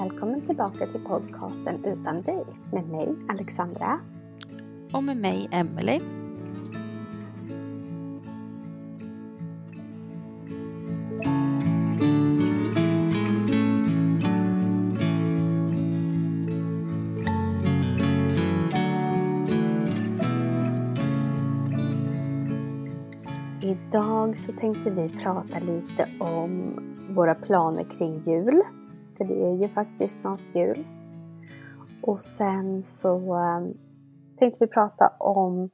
[0.00, 4.00] Välkommen tillbaka till podcasten Utan dig med mig Alexandra.
[4.92, 6.00] Och med mig Emelie.
[23.62, 26.78] Idag så tänkte vi prata lite om
[27.14, 28.62] våra planer kring jul.
[29.16, 30.86] För det är ju faktiskt snart jul.
[32.02, 33.60] Och sen så eh,
[34.38, 35.70] tänkte vi prata om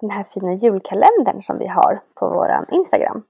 [0.00, 3.22] den här fina julkalendern som vi har på vår Instagram.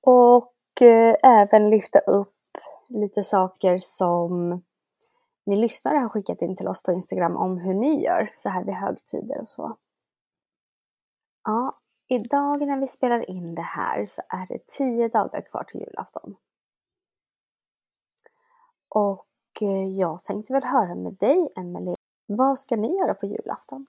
[0.00, 2.34] Och eh, även lyfta upp
[2.88, 4.62] lite saker som
[5.46, 8.64] ni lyssnare har skickat in till oss på Instagram om hur ni gör så här
[8.64, 9.76] vid högtider och så.
[11.44, 11.78] Ja,
[12.08, 16.36] idag när vi spelar in det här så är det tio dagar kvar till julafton.
[18.94, 21.96] Och eh, jag tänkte väl höra med dig, Emelie.
[22.26, 23.86] Vad ska ni göra på julafton?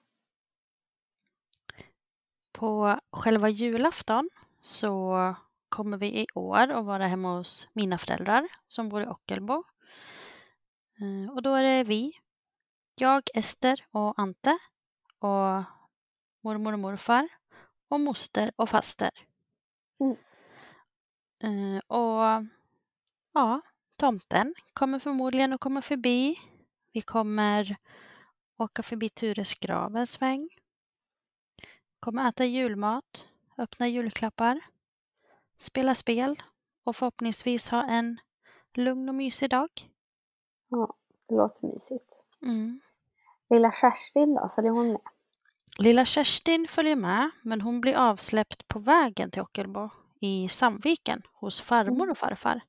[2.52, 5.34] På själva julafton så
[5.68, 9.64] kommer vi i år att vara hemma hos mina föräldrar som bor i Ockelbo.
[11.00, 12.12] Eh, och då är det vi,
[12.94, 14.58] jag, Ester och Ante
[15.18, 15.62] och
[16.40, 17.28] mormor och morfar
[17.88, 19.10] och moster och faster.
[20.00, 20.16] Mm.
[21.42, 22.46] Eh, och
[23.32, 23.60] ja,
[23.96, 26.36] tomten kommer förmodligen att komma förbi.
[26.92, 27.76] Vi kommer
[28.56, 30.48] åka förbi Tures grav en sväng.
[32.00, 33.28] Kommer äta julmat,
[33.58, 34.60] öppna julklappar,
[35.58, 36.42] spela spel
[36.84, 38.20] och förhoppningsvis ha en
[38.74, 39.90] lugn och mysig dag.
[40.68, 40.94] Ja,
[41.28, 42.10] det låter mysigt.
[42.42, 42.76] Mm.
[43.50, 45.00] Lilla Kerstin då, följer hon med?
[45.78, 49.90] Lilla Kerstin följer med, men hon blir avsläppt på vägen till Ockelbo
[50.20, 52.60] i Sandviken hos farmor och farfar.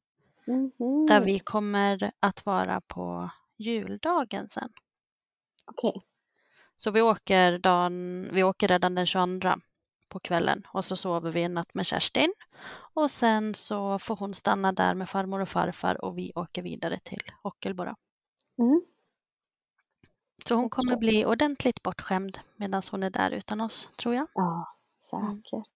[0.47, 1.06] Mhm.
[1.06, 4.69] Där vi kommer att vara på juldagen sen.
[5.66, 6.06] Okej.
[6.78, 9.50] Så vi åker, dagen, vi åker redan den 22
[10.09, 12.33] på kvällen och så sover vi en natt med Kerstin.
[12.94, 17.00] Och sen så får hon stanna där med farmor och farfar och vi åker vidare
[17.00, 17.83] till Ockelbo.
[17.85, 17.95] då.
[18.63, 18.81] Mm.
[20.47, 24.27] Så hon kommer bli ordentligt bortskämd medan hon är där utan oss, tror jag.
[24.33, 25.69] Ja, säkert.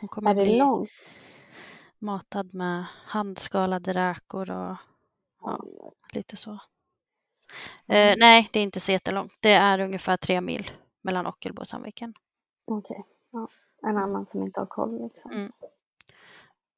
[0.00, 0.90] Hon kommer Är det bli långt?
[2.04, 4.76] Matad med handskalade räkor och
[5.44, 5.64] Ja.
[6.12, 6.50] Lite så.
[7.88, 9.32] Eh, nej, det är inte så jättelångt.
[9.40, 10.70] Det är ungefär tre mil
[11.02, 12.14] mellan Ockelbo och Sandviken.
[12.64, 13.04] Okej.
[13.30, 13.48] Ja.
[13.88, 15.30] En annan som inte har koll liksom.
[15.30, 15.50] Mm.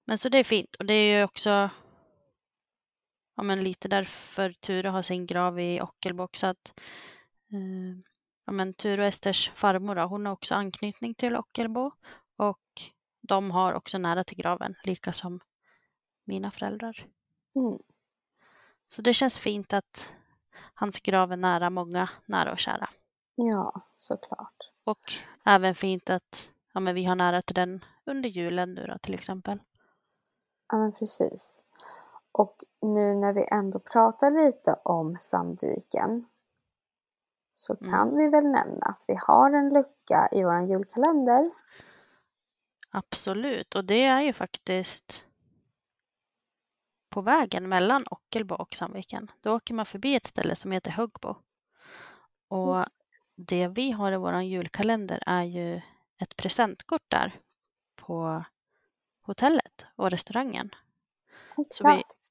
[0.05, 1.71] Men så det är fint och det är ju också
[3.37, 6.47] ja, men lite därför Ture har sin grav i Ockelbo också.
[6.47, 6.81] Att,
[7.53, 7.99] eh,
[8.45, 11.91] ja, men Ture och Esters farmor då, hon har också anknytning till Ockelbo
[12.37, 12.83] och
[13.27, 15.41] de har också nära till graven, lika som
[16.25, 17.07] mina föräldrar.
[17.57, 17.79] Mm.
[18.89, 20.11] Så det känns fint att
[20.75, 22.89] hans grav är nära många nära och kära.
[23.35, 24.73] Ja, såklart.
[24.85, 25.13] Och
[25.45, 29.15] även fint att ja, men vi har nära till den under julen nu då till
[29.15, 29.59] exempel.
[30.73, 31.63] Ja, men precis.
[32.39, 36.27] Och nu när vi ändå pratar lite om Sandviken
[37.53, 37.93] så Mm.
[37.95, 41.51] kan vi väl nämna att vi har en lucka i vår julkalender.
[42.97, 45.25] Absolut, och det är ju faktiskt
[47.09, 49.31] på vägen mellan Ockelbo och Sandviken.
[49.41, 51.35] Då åker man förbi ett ställe som heter Högbo.
[52.49, 53.05] Och Just
[53.35, 55.81] det vi har i vår julkalender är ju
[56.19, 57.41] ett presentkort där
[57.97, 58.45] på
[59.23, 60.71] hotellet och restaurangen.
[61.71, 62.31] Så vi- Exakt.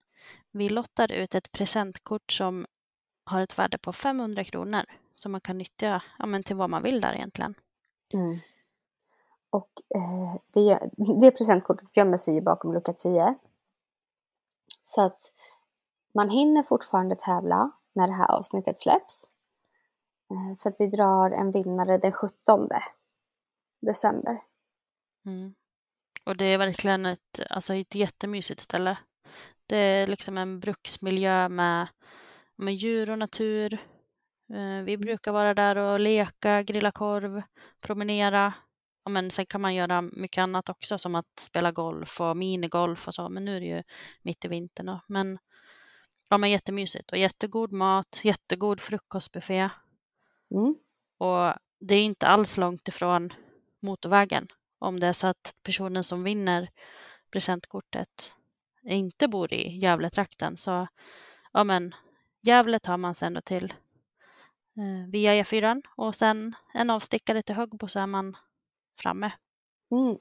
[0.52, 2.66] Vi lottar ut ett presentkort som
[3.26, 4.86] har ett värde på 500 kronor
[5.16, 7.56] som man kan nyttja ja, men till vad man vill där egentligen.
[8.14, 8.40] Mm.
[9.56, 10.80] Och eh, det,
[11.22, 13.36] det presentkortet gömmer sig ju bakom lucka 10.
[14.82, 15.22] Så att
[16.14, 19.24] man hinner fortfarande tävla när det här avsnittet släpps.
[20.32, 22.70] Eh, för att vi drar en vinnare den 17
[23.82, 24.42] december.
[25.26, 25.56] Mm.
[26.26, 28.98] Och det är verkligen ett, alltså ett jättemysigt ställe.
[29.68, 31.88] Det är liksom en bruksmiljö med,
[32.56, 33.74] med djur och natur.
[34.54, 37.42] Eh, Vi brukar vara där och leka, grilla korv,
[37.82, 38.54] promenera.
[39.06, 43.08] Ja, men sen kan man göra mycket annat också som att spela golf och minigolf
[43.08, 43.30] och så.
[43.30, 43.84] Men nu är det ju
[44.22, 44.86] mitt i vintern.
[44.86, 45.02] då.
[45.08, 45.40] Men,
[46.30, 49.70] ja, men jättemysigt och jättegod mat, jättegod frukostbuffé.
[50.52, 50.76] Mm.
[51.18, 53.34] Och det är inte alls långt ifrån
[53.80, 54.48] motorvägen.
[54.80, 56.70] Om det är så att personen som vinner
[57.32, 58.36] presentkortet
[58.84, 60.88] inte bor i Gävletrakten så
[61.54, 61.96] ja men
[62.42, 63.74] Gävle tar man sen då till
[64.78, 68.36] eh, via E4 och sen en avstickare till Högbo så är man
[69.02, 69.32] framme.
[69.92, 70.18] Mm.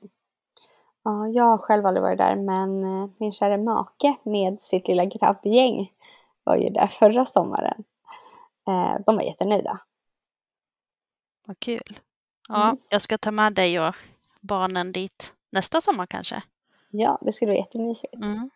[1.02, 5.04] Ja, jag har själv aldrig varit där men eh, min kära make med sitt lilla
[5.04, 5.90] grabbgäng
[6.44, 7.84] var ju där förra sommaren.
[8.68, 9.80] Eh, de var jättenöjda.
[11.46, 12.00] Vad kul.
[12.48, 12.78] Ja, Mm.
[12.88, 13.94] jag ska ta med dig och
[14.40, 16.42] barnen dit nästa sommar kanske.
[16.90, 18.14] Ja, det skulle vara jättemysigt.
[18.14, 18.50] Mm.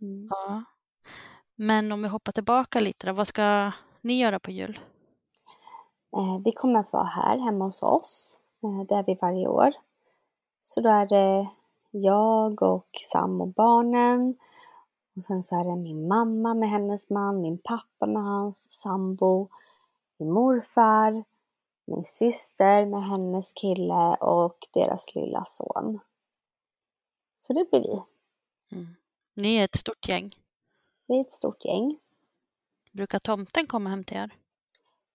[0.00, 0.28] Mm.
[0.30, 0.64] Ja.
[1.54, 4.80] Men om vi hoppar tillbaka lite då, vad ska ni göra på jul?
[6.16, 8.38] Eh, vi kommer att vara här hemma hos oss.
[8.62, 9.72] Eh, det är vi varje år.
[10.62, 11.48] Så då är det
[11.90, 14.36] jag och Sam och barnen.
[15.16, 19.48] Och sen så är det min mamma med hennes man, min pappa med hans sambo,
[20.18, 21.24] min morfar,
[21.84, 26.00] min syster med hennes kille och deras lilla son.
[27.36, 28.02] Så det blir vi.
[28.76, 28.94] Mm.
[29.34, 30.36] Ni är ett stort gäng.
[31.06, 31.98] Vi är ett stort gäng.
[32.92, 34.41] Brukar tomten komma hem till er?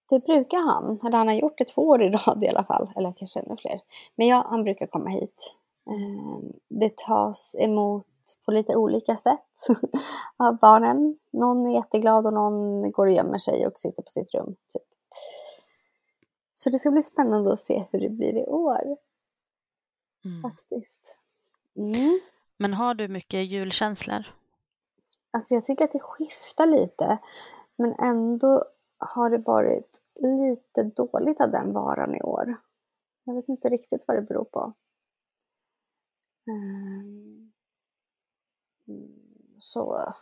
[0.09, 2.91] Det brukar han, eller han har gjort det två år i rad i alla fall,
[2.95, 3.81] eller kanske ännu fler.
[4.15, 5.55] Men ja, han brukar komma hit.
[5.89, 8.05] Eh, Det tas emot
[8.45, 9.67] på lite olika sätt
[10.37, 11.17] av barnen.
[11.31, 14.55] Någon är jätteglad och någon går och gömmer sig och sitter på sitt rum.
[14.73, 14.83] Typ.
[16.55, 18.97] Så det ska bli spännande att se hur det blir i år
[20.25, 20.41] Mm.
[20.41, 21.17] faktiskt.
[21.75, 22.19] Mm.
[22.57, 24.23] Men har du mycket julkänslor?
[25.31, 27.17] Alltså jag tycker att det skiftar lite.
[27.75, 28.63] Men ändå
[28.97, 32.55] har det varit lite dåligt av den varan i år.
[33.23, 34.73] Jag vet inte riktigt vad det beror på.
[36.47, 37.51] Ehm,
[38.87, 39.19] mm,
[39.57, 40.13] Så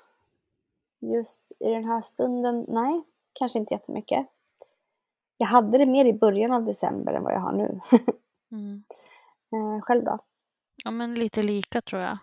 [1.00, 4.28] just i den här stunden, nej, kanske inte jättemycket.
[5.38, 7.80] Jag hade det mer i början av december än vad jag har nu.
[8.52, 8.84] Mm.
[9.54, 10.20] Eh, Själv då?
[10.84, 12.18] Ja, men lite lika tror jag.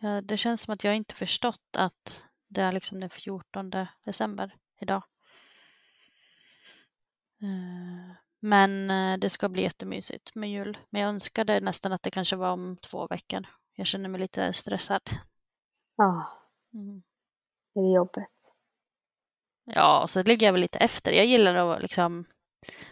[0.00, 3.70] Ja, det känns som att jag inte förstått att det är liksom den 14
[4.04, 5.02] december idag.
[7.42, 10.78] Eh, Men eh, det ska bli jättemysigt med jul.
[10.90, 13.46] Men jag önskade nästan att det kanske var om två veckor.
[13.74, 15.02] Jag känner mig lite stressad.
[15.96, 16.26] Ja,
[16.74, 17.02] Mm.
[17.74, 18.28] är det jobbet?
[19.64, 21.12] Ja, och så ligger jag väl lite efter.
[21.12, 22.24] Jag gillar att liksom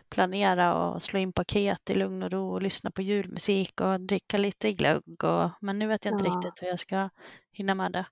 [0.09, 4.39] planera och slå in paket i lugn och ro och lyssna på julmusik och dricka
[4.39, 5.25] lite glögg.
[5.25, 6.35] Och, men nu vet jag inte Ja.
[6.37, 7.11] riktigt hur jag ska
[7.53, 8.07] hinna med det.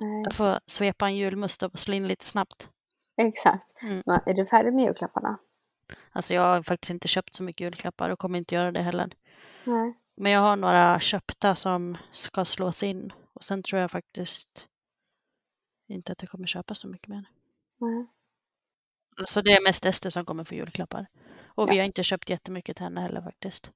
[0.00, 2.68] Nej, Jag får svepa en julmust och slå in lite snabbt.
[3.18, 3.82] Exakt.
[3.82, 4.02] Mm.
[4.06, 5.38] Men Är du färdig med julklapparna?
[6.12, 9.12] Alltså jag har faktiskt inte köpt så mycket julklappar och kommer inte göra det heller.
[9.64, 9.98] Nej.
[10.16, 14.66] Men jag har några köpta som ska slås in och sen tror jag faktiskt
[15.88, 17.24] inte att jag kommer köpa så mycket mer.
[17.78, 18.06] Nej.
[19.26, 21.06] Så det är mest Ester som kommer få julklappar.
[21.46, 21.82] Och vi Ja.
[21.82, 23.70] har inte köpt jättemycket till henne heller faktiskt.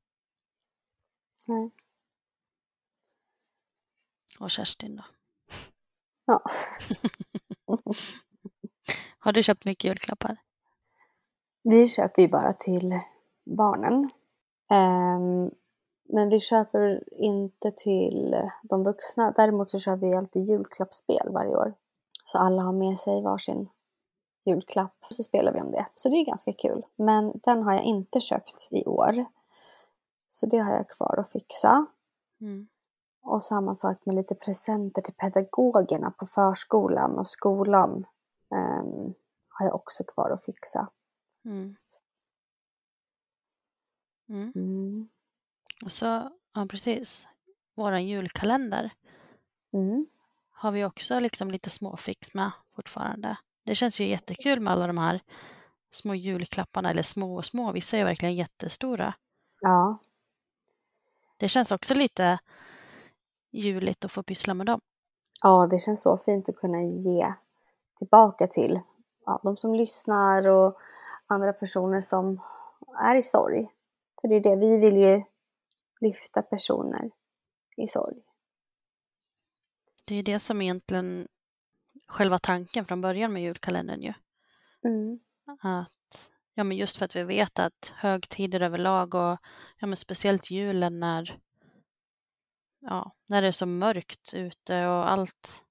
[1.48, 1.70] Nej.
[4.40, 5.04] Och Kerstin då.
[6.24, 6.42] Ja.
[9.24, 10.36] Har du köpt mycket julklappar?
[11.62, 13.00] Vi köper ju bara till
[13.44, 14.10] barnen.
[14.70, 15.50] Ehm,
[16.08, 19.32] men vi köper inte till de vuxna.
[19.36, 21.74] Däremot så kör vi alltid julklappsspel varje år.
[22.24, 23.68] Så alla har med sig varsin
[24.44, 24.96] julklapp.
[25.08, 25.86] Och så spelar vi om det.
[25.94, 26.82] Så det är ganska kul.
[26.96, 29.24] Men den har jag inte köpt i år.
[30.28, 31.86] Så det har jag kvar att fixa.
[32.40, 32.60] Mm.
[33.22, 38.06] Och samma sak med lite presenter till pedagogerna på förskolan och skolan.
[38.54, 39.14] Ehm,
[39.48, 40.88] har jag också kvar att fixa.
[41.44, 41.66] Mm.
[44.28, 44.52] Mm.
[44.54, 45.08] Mm.
[45.84, 47.28] Och så, ja precis,
[47.74, 48.90] våran julkalender
[49.74, 50.06] Mm.
[50.50, 53.36] har vi också liksom lite småfix med fortfarande.
[53.64, 55.20] Det känns ju jättekul med alla de här
[55.90, 59.14] små julklapparna, eller små och små, vissa är verkligen jättestora.
[59.62, 59.98] Ja,
[61.36, 62.38] Det känns också lite
[63.52, 64.80] juligt att få pyssla med dem.
[65.42, 67.34] ja, det känns så fint att kunna ge
[68.02, 68.80] tillbaka till
[69.26, 70.78] ja, de som lyssnar och
[71.26, 72.40] andra personer som
[73.00, 73.68] är i sorg.
[74.20, 75.22] För det är det, vi vill ju
[76.00, 77.10] lyfta personer
[77.76, 78.16] i sorg.
[80.04, 81.28] Det är det som egentligen
[82.08, 84.14] själva tanken från början med julkalendern ju.
[84.84, 85.20] Mm.
[85.62, 89.38] Att, ja men just för att vi vet att högtider överlag och
[89.78, 91.38] ja men speciellt julen när,
[92.80, 95.64] ja, när det är så mörkt ute och allt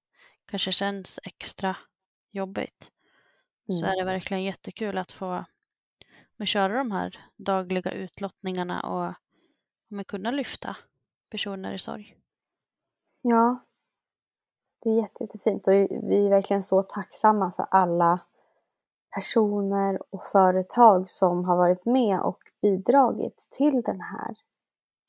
[0.46, 1.76] kanske känns extra
[2.32, 2.92] jobbigt.
[3.68, 3.92] Så Mm.
[3.92, 5.46] är det verkligen jättekul att få
[6.38, 9.14] men, köra de här dagliga utlottningarna och
[9.88, 10.78] men, kunna lyfta
[11.30, 12.18] personer i sorg.
[13.22, 13.66] Ja,
[14.84, 15.74] det är jätte, jättefint och
[16.10, 18.20] vi är verkligen så tacksamma för alla
[19.16, 24.36] personer och företag som har varit med och bidragit till den här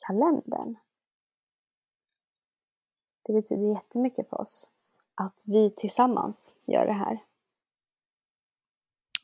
[0.06, 0.76] kalendern.
[3.24, 4.70] Det betyder jättemycket för oss
[5.14, 7.18] att vi tillsammans gör det här.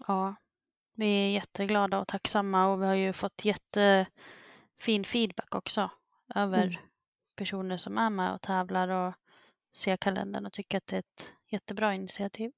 [0.07, 0.35] Ja,
[0.95, 5.91] vi är jätteglada och tacksamma och vi har ju fått jättefin feedback också
[6.35, 6.81] över Mm.
[7.37, 9.15] personer som är med och tävlar och
[9.77, 12.53] ser kalendern och tycker att det är ett jättebra initiativ.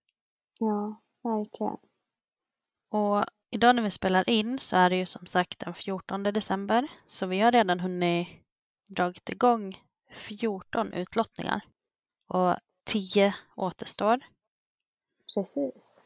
[0.60, 1.76] Ja, verkligen.
[2.90, 6.88] Och idag när vi spelar in så är det ju som sagt den 14 december
[7.06, 8.28] så vi har redan hunnit
[8.86, 11.60] dragit igång 14 utlottningar
[12.28, 14.20] och 10 återstår.
[15.36, 16.02] Precis.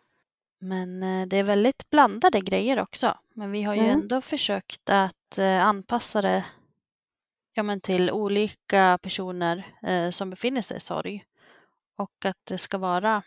[0.59, 3.19] Men eh, det är väldigt blandade grejer också.
[3.35, 4.01] Men vi har ju Mm.
[4.01, 6.45] ändå försökt att eh, anpassa det
[7.53, 11.25] ja, men till olika personer eh, som befinner sig i sorg.
[11.97, 13.23] Och att det ska vara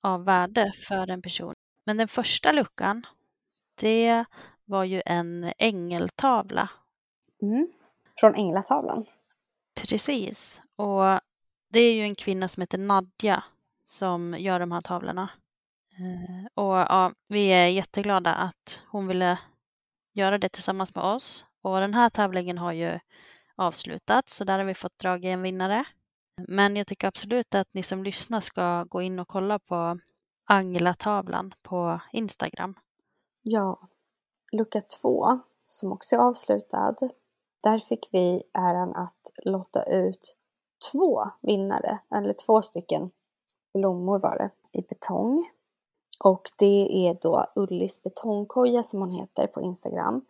[0.00, 1.54] av värde för en person.
[1.84, 3.06] Men den första luckan,
[3.74, 4.24] det
[4.64, 6.70] var ju en ängeltavla.
[7.42, 7.72] Mm.
[8.20, 9.06] Från Änglatavlan.
[9.74, 10.62] Precis.
[10.76, 11.20] Och
[11.72, 13.44] det är ju en kvinna som heter Nadja
[13.86, 15.30] som gör de här tavlorna.
[15.98, 19.38] Eh, och ja, vi är jätteglada att hon ville
[20.12, 21.44] göra det tillsammans med oss.
[21.62, 22.98] Och den här tävlingen har ju
[23.56, 25.84] avslutats så där har vi fått drag i en vinnare.
[26.48, 29.98] Men jag tycker absolut att ni som lyssnar ska gå in och kolla på
[30.44, 32.74] Anglatavlan på Instagram.
[33.42, 33.88] Ja,
[34.52, 36.96] lucka två, som också är avslutad.
[37.62, 40.36] Där fick vi äran att lotta ut
[40.92, 43.10] två vinnare, eller två stycken
[43.74, 45.50] blommor var det, i betong.
[46.24, 50.24] Och det är då Ullis betongkoja som hon heter på Instagram.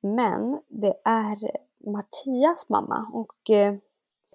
[0.00, 1.38] Men det är
[1.90, 3.74] Mattias mamma och eh,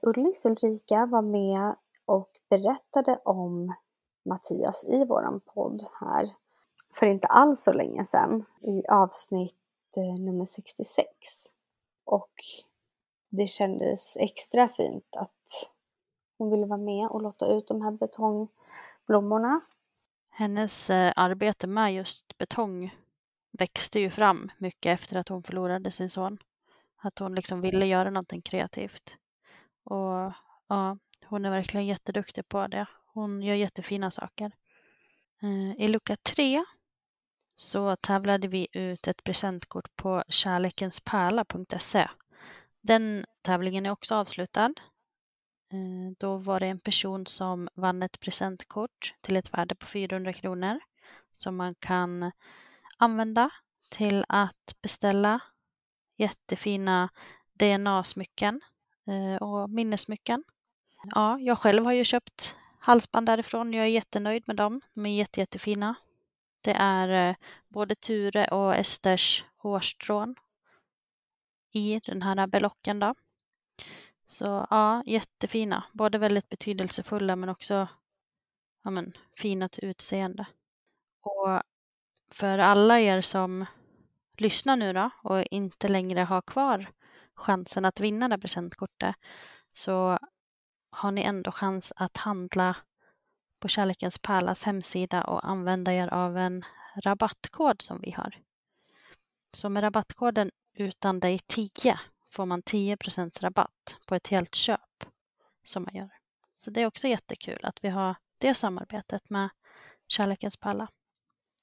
[0.01, 3.73] Ullis Ulrika var med och berättade om
[4.25, 6.33] Mattias i våran podd här
[6.99, 9.55] för inte alls så länge sedan i avsnitt
[9.97, 11.07] eh, nummer 66.
[12.05, 12.31] Och
[13.29, 15.36] det kändes extra fint att
[16.37, 19.61] hon ville vara med och låta ut de här betongblommorna.
[20.29, 22.95] Hennes eh, arbete med just betong
[23.51, 26.37] växte ju fram mycket efter att hon förlorade sin son.
[26.97, 29.17] Att hon liksom ville göra någonting kreativt.
[29.83, 30.33] Och
[30.67, 32.85] ja, hon är verkligen jätteduktig på det.
[33.13, 34.51] Hon gör jättefina saker.
[35.41, 36.63] Eh, I lucka tre
[37.57, 42.09] så tävlade vi ut ett presentkort på kärlekenspärla.se.
[42.81, 44.73] Den tävlingen är också avslutad.
[45.69, 50.33] Eh, Då var det en person som vann ett presentkort till ett värde på 400
[50.33, 50.79] kronor
[51.31, 52.31] som man kan
[52.97, 53.49] använda
[53.89, 55.39] till att beställa
[56.17, 57.09] jättefina
[57.53, 58.61] DNA-smycken
[59.07, 60.43] eh, och minnessmycken.
[61.03, 63.73] Ja, jag själv har ju köpt halsband därifrån.
[63.73, 64.81] Jag är jättenöjd med dem.
[64.93, 65.95] De är jätte, jättefina.
[66.61, 67.35] Det är eh,
[67.67, 70.35] både Ture och Esters hårstrån
[71.71, 73.15] i den här belocken då.
[74.27, 75.83] Så ja, jättefina.
[75.93, 77.87] Både väldigt betydelsefulla men också
[78.83, 80.45] ja, men, fina till utseende.
[81.21, 81.61] Och
[82.31, 83.65] för alla er som
[84.37, 86.87] lyssnar nu då och inte längre har kvar
[87.35, 89.15] chansen att vinna det här presentkortet
[89.73, 90.19] så
[90.89, 92.75] har ni ändå chans att handla
[93.59, 96.65] på Kärlekens Pärlas hemsida och använda er av en
[97.03, 98.37] rabattkod som vi har.
[99.53, 105.05] Så med rabattkoden utan dig 10 får man 10% rabatt på ett helt köp
[105.63, 106.13] som man gör.
[106.55, 109.49] Så det är också jättekul att vi har det samarbetet med
[110.07, 110.87] Kärlekens Pärla.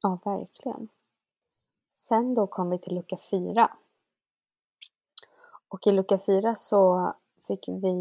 [0.02, 0.88] Ja, verkligen.
[1.94, 3.71] Sen då kom vi till lucka fyra.
[5.68, 7.12] Och i lucka fyra så
[7.47, 7.92] fick vi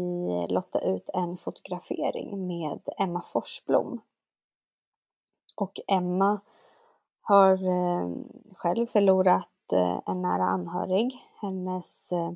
[0.50, 4.00] lotta ut en fotografering med Emma Forsblom.
[5.56, 6.40] Och Emma
[7.20, 8.10] har eh,
[8.56, 11.28] själv förlorat eh, en nära anhörig.
[11.40, 12.32] Hennes eh,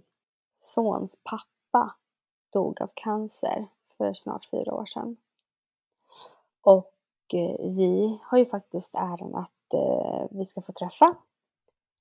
[0.61, 1.95] sons pappa
[2.53, 5.17] dog av cancer för snart fyra år sedan.
[6.61, 6.95] Och
[7.35, 11.17] eh, vi har ju faktiskt äran att eh, vi ska få träffa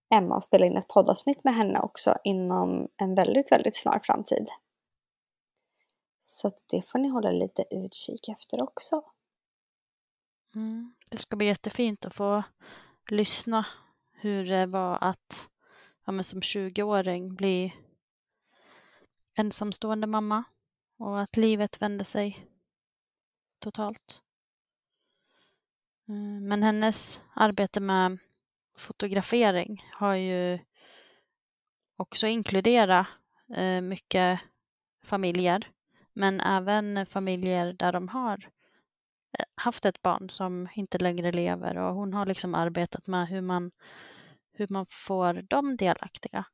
[0.09, 4.49] Emma och spela in ett poddavsnitt med henne också inom en väldigt, väldigt snar framtid.
[6.19, 9.03] Så det får ni hålla lite utkik efter också.
[10.55, 10.95] Mm.
[11.09, 12.43] Det ska bli jättefint att få
[13.09, 13.65] lyssna
[14.11, 15.49] hur det var att
[16.05, 17.73] ja, men som 20-åring bli
[19.37, 20.43] ensamstående mamma
[20.97, 22.47] och att livet vände sig
[23.59, 24.21] totalt.
[26.07, 28.17] Eh, men hennes arbete med
[28.77, 30.59] fotografering har ju
[31.95, 33.07] också inkluderat
[33.55, 34.39] eh, mycket
[35.03, 35.71] familjer,
[36.13, 38.49] men även familjer där de har
[39.39, 43.41] eh, haft ett barn som inte längre lever och hon har liksom arbetat med hur
[43.41, 43.71] man,
[44.53, 46.45] hur man får dem delaktiga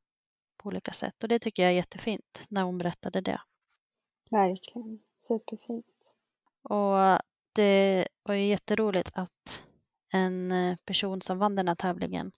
[0.64, 3.42] på olika sätt och det tycker jag är jättefint när hon berättade det.
[4.30, 6.16] Verkligen, superfint.
[6.64, 7.20] Och
[7.54, 9.64] det var ju jätteroligt att
[10.14, 12.32] en eh, person som vann den här tävlingen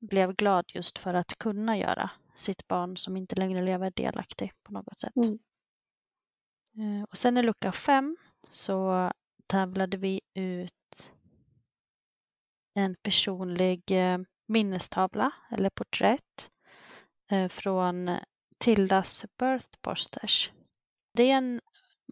[0.00, 4.72] blev glad just för att kunna göra sitt barn som inte längre lever delaktig på
[4.72, 5.16] något sätt.
[5.16, 5.38] Mm.
[6.78, 8.16] Eh, och sen i lucka fem
[8.50, 9.10] så
[9.46, 11.12] tävlade vi ut
[12.74, 16.50] en personlig eh, minnestavla eller porträtt
[17.30, 18.10] Eh, från
[18.58, 20.52] Tildas Birth Posters.
[21.14, 21.60] Det är en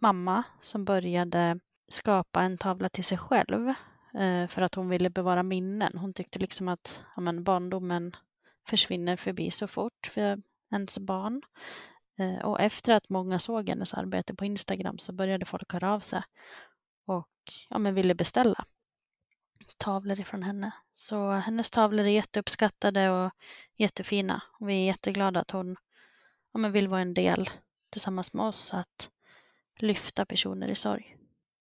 [0.01, 3.69] mamma som började skapa en tavla till sig själv
[4.13, 5.97] eh, för att hon ville bevara minnen.
[5.97, 8.11] Hon tyckte liksom att ja, men barndomen
[8.67, 10.41] försvinner förbi så fort för
[10.71, 11.41] ens barn.
[12.19, 15.99] Eh, och efter att många såg hennes arbete på Instagram så började folk höra av
[15.99, 16.23] sig
[17.05, 17.27] och
[17.69, 18.65] ja, men ville beställa
[19.83, 20.71] tavlor ifrån henne.
[20.93, 23.31] Så hennes tavlor är jätteuppskattade och
[23.75, 24.41] jättefina.
[24.59, 25.75] Och vi är jätteglada att hon
[26.53, 27.49] ja, men vill vara en del
[27.89, 29.09] tillsammans med oss att
[29.79, 31.17] lyfta personer i sorg.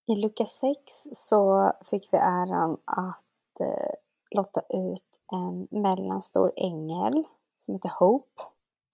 [0.07, 0.79] I lucka 6
[1.13, 3.95] så fick vi äran att eh,
[4.31, 7.25] lotta ut en mellanstor ängel
[7.57, 8.43] som heter Hope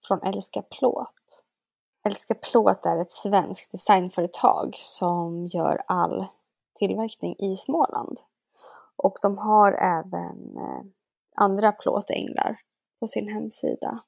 [0.07, 1.43] från Älska Plåt.
[2.07, 6.25] Älska Plåt är ett svenskt designföretag som gör all
[6.79, 8.17] tillverkning i Småland.
[9.03, 10.81] Och de har även eh,
[11.41, 12.59] andra plåtänglar
[12.99, 14.03] på sin hemsida.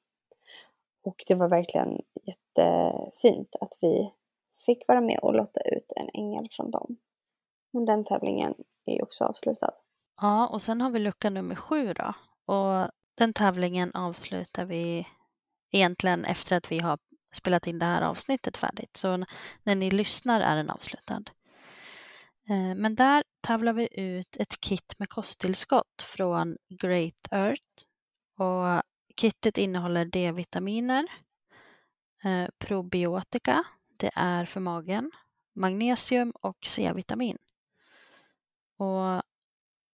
[1.04, 4.12] Och det var verkligen jättefint att vi
[4.66, 6.96] fick vara med och lotta ut en ängel från dem.
[7.72, 8.54] Men den tävlingen
[8.86, 9.74] är ju också avslutad.
[10.20, 12.14] Ja, och sen har vi lucka nummer sju då.
[12.54, 15.06] Och den tävlingen avslutar vi
[15.70, 16.98] egentligen efter att vi har
[17.34, 18.96] spelat in det här avsnittet färdigt.
[18.96, 19.24] Så
[19.62, 21.22] när ni lyssnar är den avslutad.
[22.48, 27.86] Eh, men där tävlar vi ut ett kit med kosttillskott från Great Earth.
[28.38, 28.82] Och
[29.16, 31.06] kittet innehåller D-vitaminer,
[32.24, 33.64] eh, probiotika,
[33.96, 35.10] det är för magen,
[35.54, 37.38] magnesium och C-vitamin.
[38.76, 39.22] Och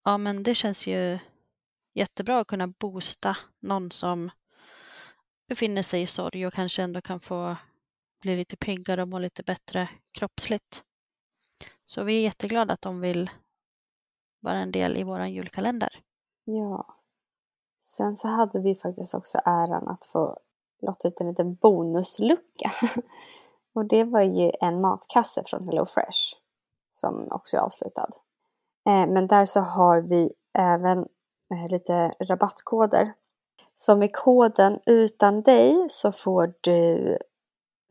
[0.04, 1.18] ja, men det känns ju
[1.94, 4.30] jättebra att kunna boosta någon som
[5.48, 7.56] befinner sig i sorg och kanske ändå kan få
[8.20, 10.84] bli lite piggare och må lite bättre kroppsligt.
[11.90, 13.30] Så vi är jätteglada att de vill
[14.40, 16.02] vara en del i vår julkalender.
[16.44, 16.86] Ja.
[17.78, 20.38] Sen så hade vi faktiskt också äran att få
[20.82, 22.70] lotta ut en liten bonuslucka
[23.74, 26.36] Och det var ju en matkasse från HelloFresh
[26.92, 28.08] som också är avslutad.
[28.86, 30.98] Eh, men där så har vi även
[31.54, 33.12] eh, lite rabattkoder.
[33.74, 37.18] Så med koden utan dig så får du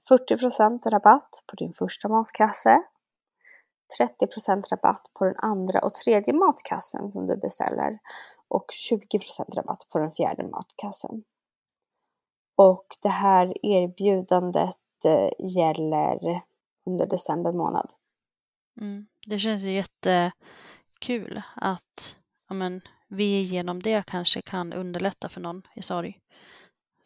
[0.09, 2.83] 40% rabatt på din första matkasse.
[3.99, 7.99] 30% rabatt på den andra och tredje matkassen som du beställer.
[8.47, 11.23] Och 20% rabatt på den fjärde matkassen.
[12.55, 16.41] Och det här erbjudandet eh, gäller
[16.85, 17.93] under december månad.
[18.81, 19.07] Mm.
[19.27, 22.15] Det känns ju jättekul att
[22.47, 26.19] ja, men, vi genom det kanske kan underlätta för någon i sorg.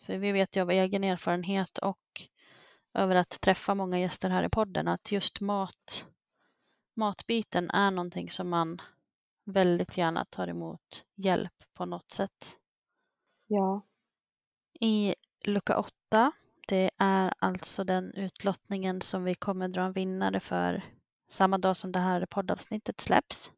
[0.05, 2.27] För vi vet ju av egen erfarenhet och
[2.93, 6.05] över att träffa många gäster här i podden att just mat,
[7.01, 8.81] matbiten är någonting som man
[9.45, 12.57] väldigt gärna tar emot hjälp på något sätt.
[13.47, 13.81] Ja.
[14.79, 16.31] I lucka åtta
[16.67, 20.83] det är alltså den utlottningen som vi kommer dra en vinnare för
[21.29, 23.51] samma dag som det här poddavsnittet släpps.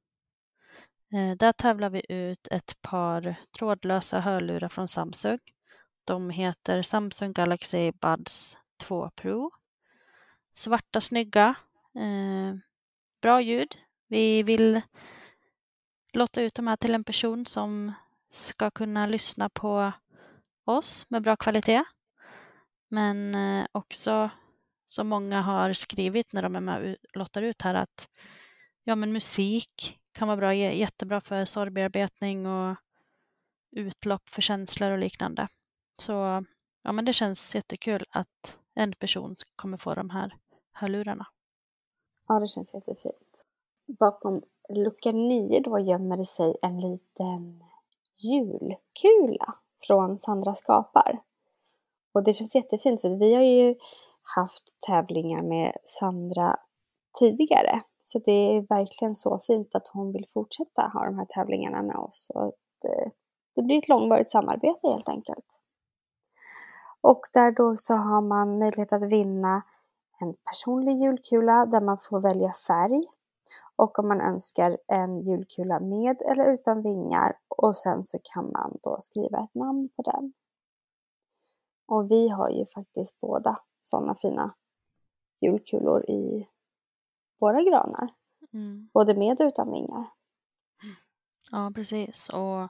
[1.14, 5.40] Eh, där tävlar vi ut ett par trådlösa hörlurar från Samsung
[6.04, 9.52] De heter Samsung Galaxy Buds 2 Pro.
[10.54, 11.56] Svarta, snygga.
[13.24, 13.78] Bra ljud.
[14.08, 14.82] Vi vill
[16.14, 17.94] låta ut de här till en person som
[18.30, 19.92] ska kunna lyssna på
[20.66, 21.84] oss med bra kvalitet.
[22.90, 24.30] Men eh, också
[24.86, 28.10] som många har skrivit när de är med och lottar ut här att
[28.84, 32.78] ja, men musik kan vara bra, jättebra för sorgbearbetning och
[33.72, 35.48] utlopp för känslor och liknande.
[36.02, 36.46] Så
[36.84, 40.36] ja, men det känns jättekul att en person kommer få de här
[40.74, 41.28] hörlurarna.
[42.28, 43.46] Ja, det känns jättefint.
[44.00, 47.64] Bakom lucka 9 då gömmer det sig en liten
[48.16, 49.56] julkula
[49.88, 51.22] från Sandra skapar.
[52.14, 53.76] Och det känns jättefint för vi har ju
[54.36, 56.56] haft tävlingar med Sandra
[57.20, 57.82] tidigare.
[58.00, 61.96] Så det är verkligen så fint att hon vill fortsätta ha de här tävlingarna med
[61.96, 62.32] oss.
[62.36, 63.12] Och eh, det,
[63.56, 65.60] det blir ett långvarigt samarbete helt enkelt.
[67.02, 69.64] Och där då så har man möjlighet att vinna
[70.20, 73.04] en personlig julkula där man får välja färg.
[73.76, 78.78] Och om man önskar en julkula med eller utan vingar och sen så kan man
[78.84, 80.34] då skriva ett namn på den.
[81.86, 84.56] Och vi har ju faktiskt båda sådana fina
[85.42, 86.48] julkulor i
[87.40, 88.14] våra granar.
[88.54, 88.90] Mm.
[88.94, 90.06] Både med och utan vingar.
[91.52, 92.30] Ja, precis.
[92.30, 92.70] Och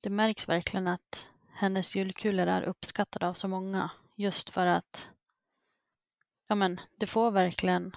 [0.00, 3.90] det märks verkligen att hennes julkulor är uppskattade av så många.
[4.14, 5.08] Just för att
[6.50, 7.96] ja, men, det får verkligen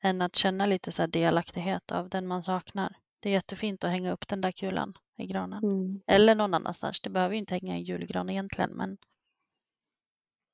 [0.00, 2.96] en att känna lite så delaktighet av den man saknar.
[3.20, 5.64] Det är jättefint att hänga upp den där kulan i granen.
[5.64, 6.00] Mm.
[6.06, 7.00] Eller någon annanstans.
[7.00, 8.98] Det behöver ju inte hänga i julgran egentligen, men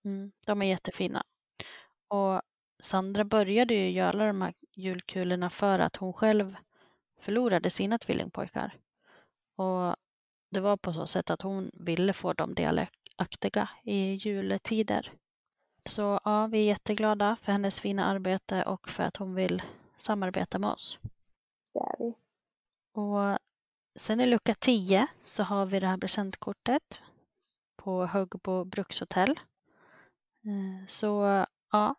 [0.05, 1.25] mm, de är jättefina.
[2.09, 2.43] Och
[2.83, 6.57] Sandra började ju göra de här julkulorna för att hon själv
[7.21, 8.77] förlorade sina tvillingpojkar.
[9.57, 9.97] Och
[10.51, 15.20] det var på så sätt att hon ville få dem delaktiga i juletider.
[15.85, 19.63] Så ja, vi är jätteglada för hennes fina arbete och för att hon vill
[19.97, 20.99] samarbeta med oss.
[21.73, 22.15] Det är vi.
[22.93, 23.39] Och
[23.97, 27.01] sen i lucka 10 så har vi det här presentkortet
[27.77, 29.31] på Högbo brukshotell.
[30.45, 31.95] Eh, så ja,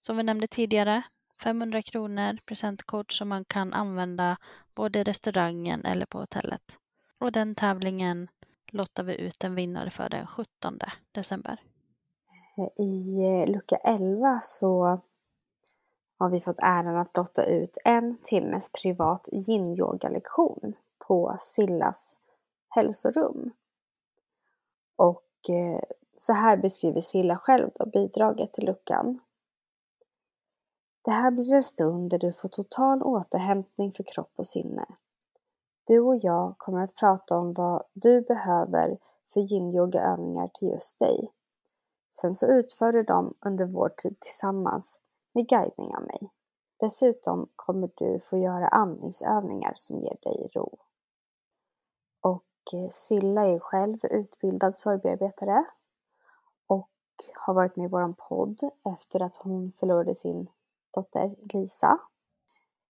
[0.00, 1.02] som vi nämnde tidigare,
[1.42, 4.36] 500 kronor presentkort som man kan använda
[4.74, 6.78] både i restaurangen eller på hotellet.
[7.18, 8.28] Och den tävlingen
[8.72, 10.78] lottar vi ut en vinnare för den 17
[11.12, 11.62] december.
[12.58, 15.00] Eh, I eh, lucka 11 så
[16.18, 22.18] har vi fått äran att lotta ut en timmes privat yin-yoga-lektion på Sillas
[22.68, 23.52] hälsorum.
[24.96, 25.80] Och eh,
[26.16, 29.18] så här beskriver Silla själv då bidraget till luckan.
[31.02, 34.86] Det här blir en stund där du får total återhämtning för kropp och sinne.
[35.84, 38.98] Du och jag kommer att prata om vad du behöver
[39.32, 41.32] för yin-yoga-övningar till just dig.
[42.20, 45.00] Sen så utför du dem under vår tid tillsammans
[45.34, 46.30] med guidning av mig.
[46.80, 50.78] Dessutom kommer du få göra andningsövningar som ger dig ro.
[52.20, 55.64] Och eh, Silla är själv utbildad sorgbearbetare
[56.66, 56.90] och
[57.34, 60.50] har varit med i vår podd efter att hon förlorade sin
[60.94, 61.98] dotter Lisa.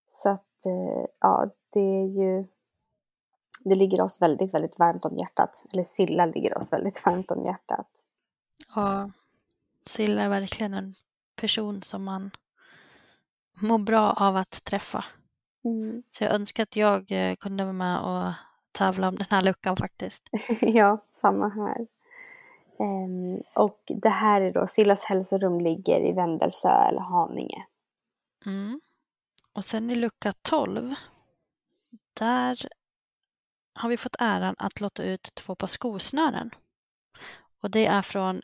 [0.09, 2.47] Så att eh, ja, det är ju
[3.65, 5.67] det ligger oss väldigt, väldigt varmt om hjärtat.
[5.73, 7.96] Eller Silla ligger oss väldigt varmt om hjärtat.
[8.75, 9.11] Ja,
[9.85, 10.95] Silla är verkligen en
[11.37, 12.31] person som man
[13.61, 15.05] mår bra av att träffa.
[15.64, 16.03] Mm.
[16.11, 18.33] Så jag önskar att jag eh, kunde vara med och
[18.73, 20.29] tävla om den här luckan faktiskt.
[20.61, 21.87] ja, samma här.
[22.79, 27.66] Um, och det här är då, Sillas hälsorum ligger i Vendelsö eller Haninge.
[28.47, 28.81] Mm.
[29.53, 30.95] Och sen i lucka 12,
[32.14, 32.69] där
[33.75, 36.51] har vi fått äran att låta ut två par skosnören.
[37.62, 38.42] Och det är från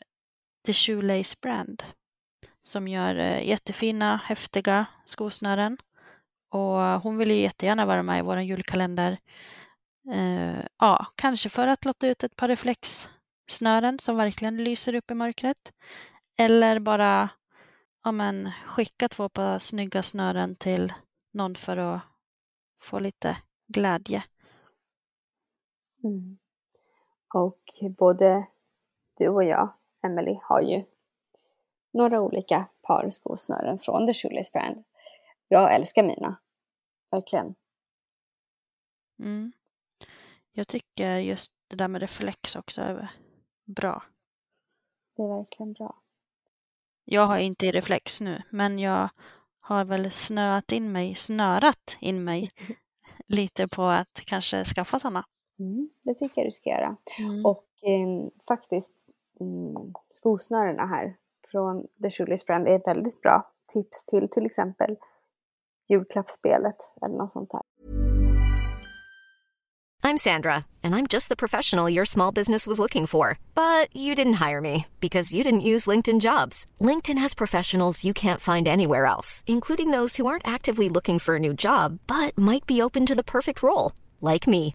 [0.66, 1.83] The Shoelace Brand
[2.62, 5.79] som gör eh, jättefina, häftiga skosnören.
[6.48, 9.18] Och hon vill ju jättegärna vara med i vår julkalender.
[10.12, 15.14] Eh, ja, kanske för att låta ut ett par reflexsnören som verkligen lyser upp i
[15.14, 15.72] mörkret.
[16.37, 17.29] Eller bara
[18.05, 20.92] ja, men, skicka två par snygga snören till
[21.33, 22.01] någon för att
[22.83, 23.37] få lite
[23.68, 24.25] glädje.
[26.05, 26.38] Mm.
[27.35, 27.62] Och
[27.98, 28.46] både
[29.18, 29.72] du och jag,
[30.03, 30.85] Emily, har ju
[31.92, 34.85] några olika par skosnören från The Shoelace Brand.
[35.48, 36.37] Jag älskar mina.
[37.11, 37.55] Verkligen.
[39.18, 39.53] Mm.
[40.53, 43.11] Jag tycker just det där med reflex också är
[43.64, 44.03] bra.
[45.16, 46.03] Det är verkligen bra.
[47.05, 49.09] Jag har inte reflex nu, men jag
[49.61, 52.51] har väl snöat in mig, snörat in mig
[53.27, 55.25] lite på att kanske skaffa sådana.
[55.59, 56.96] Mm, det tycker jag du ska göra.
[57.18, 57.46] Mm.
[57.46, 59.02] Och eh, faktiskt
[59.42, 61.16] mm, skosnörena här
[61.50, 64.96] från The Brand är väldigt bra tips till till exempel
[65.88, 67.50] julklappsspelet eller något sånt.
[70.05, 73.38] I'm Sandra, and I'm just the professional your small business was looking for.
[73.55, 76.66] But you didn't hire me because you didn't use LinkedIn jobs.
[76.81, 81.37] LinkedIn has professionals you can't find anywhere else, including those who aren't actively looking for
[81.37, 84.74] a new job but might be open to the perfect role, like me.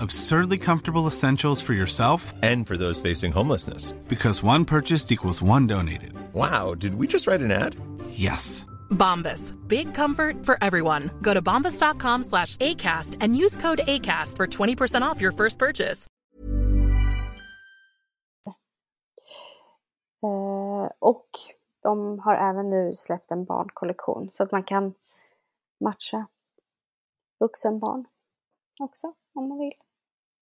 [0.00, 3.92] Absurdly comfortable essentials for yourself And for those facing homelessness.
[4.08, 6.12] because one purchased equals one donated.
[6.34, 7.76] Wow, did we just write an ad?
[8.10, 8.66] Yes.
[8.90, 9.52] Bombas.
[9.68, 11.10] Big comfort for everyone.
[11.22, 16.06] Go to bombas.com slash ACAST and use code ACAST for 20% off your first purchase.
[20.22, 21.28] Eh, och
[21.82, 24.94] de har även nu släppt en barnkollektion så att man kan
[25.80, 26.26] matcha
[27.40, 28.04] vuxenbarn
[28.80, 29.72] också om man vill.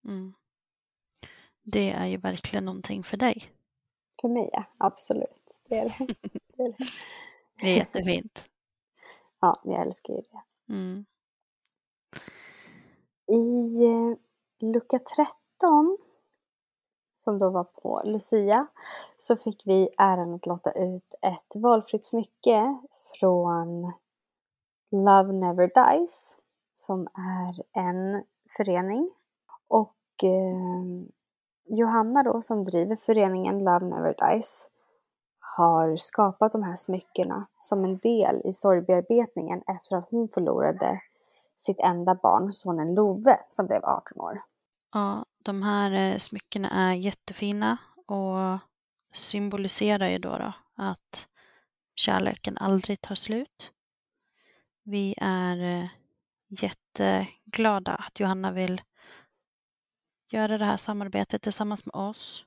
[0.09, 0.35] Mm.
[1.63, 3.53] Det är ju verkligen någonting för dig.
[4.21, 5.61] För mig ja, absolut.
[5.69, 6.07] Det är det.
[6.57, 6.87] det, är det.
[7.61, 8.45] Det är jättefint.
[9.41, 10.73] Ja, jag älskar ju det.
[10.73, 11.05] Mm.
[13.27, 14.17] I eh,
[14.73, 15.99] lucka 13,
[17.17, 18.67] som då var på Lucia,
[19.17, 22.79] så fick vi äran att låta ut ett valfritt smycke
[23.21, 23.93] från
[24.91, 26.39] Love Never Dies,
[26.75, 28.25] som är en
[28.57, 29.11] förening.
[30.19, 31.05] Och eh,
[31.79, 34.69] Johanna då, som driver föreningen Love Never Dies,
[35.41, 41.01] har skapat de här smyckena som en del i sorgbearbetningen efter att hon förlorade
[41.57, 44.41] sitt enda barn, sonen Love, som blev 18 år.
[44.93, 47.77] Ja, de här eh, smyckena är jättefina
[48.07, 48.59] och
[49.13, 51.29] symboliserar ju då, då att
[51.95, 53.73] kärleken aldrig tar slut.
[54.85, 55.89] Vi är eh,
[56.49, 58.83] jätteglada att Johanna vill
[60.29, 62.45] göra det här samarbetet tillsammans med oss.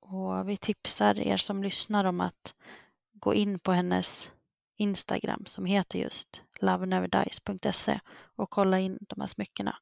[0.00, 2.54] Och vi tipsar er som lyssnar om att
[3.12, 4.30] gå in på hennes
[4.76, 8.00] Instagram som heter just loveneverdies.se
[8.36, 9.76] och kolla in de här smyckena.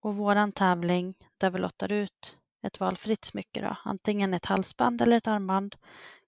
[0.00, 5.16] Och våran tävling där vi lottar ut ett valfritt smycke, då, antingen ett halsband eller
[5.16, 5.76] ett armband,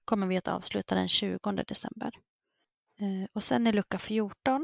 [0.04, 2.12] kommer vi att avsluta den 20 december.
[3.00, 4.55] Eh, och sen i lucka 14,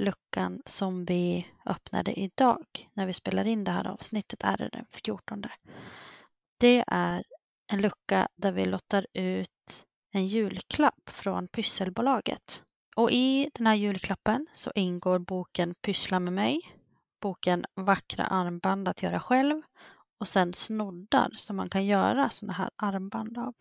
[0.00, 4.86] luckan som vi öppnade idag när vi spelar in det här avsnittet, är det den
[4.90, 5.42] 14.
[6.60, 7.24] Det är
[7.72, 12.62] en lucka där vi lottar ut en julklapp från Pysselbolaget.
[12.96, 16.60] Och i den här julklappen så ingår boken Pyssla med mig,
[17.20, 19.62] boken Vackra armband att göra själv
[20.20, 23.54] och sen snoddar som man kan göra sådana här armband av.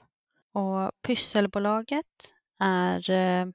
[0.53, 3.47] Och Pysselbolaget är eh,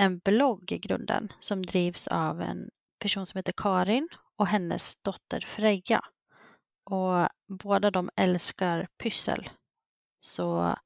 [0.00, 5.40] en blogg i grunden som drivs av en person som heter Karin och hennes dotter
[5.40, 6.00] Freja.
[6.84, 9.50] Och båda de älskar pyssel.
[10.20, 10.76] Så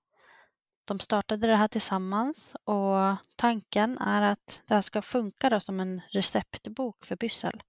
[0.85, 5.81] de startade det här tillsammans och tanken är att det här ska funka då som
[5.81, 7.63] en receptbok för pyssel.